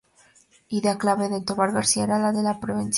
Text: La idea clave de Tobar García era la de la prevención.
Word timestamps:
La 0.71 0.77
idea 0.79 0.97
clave 0.97 1.29
de 1.29 1.41
Tobar 1.41 1.71
García 1.73 2.05
era 2.05 2.17
la 2.17 2.31
de 2.31 2.41
la 2.41 2.59
prevención. 2.59 2.89